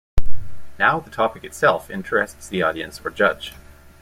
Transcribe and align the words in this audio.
Now 0.79 0.99
the 0.99 1.11
topic 1.11 1.43
itself 1.43 1.91
interests 1.91 2.47
the 2.47 2.63
audience 2.63 2.99
or 3.05 3.11
judge. 3.11 3.53